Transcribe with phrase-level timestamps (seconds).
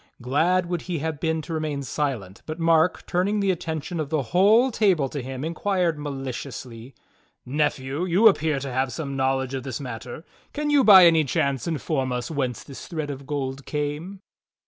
[0.19, 4.23] Glad would he have been to remain silent, but Mark, turning the attention of the
[4.33, 6.95] whole table to him, inquired maliciously:
[7.45, 10.25] "Nephew, you appear to have some knowledge of this matter.
[10.53, 14.21] Can you by any chance inform us whence this thread of gold came.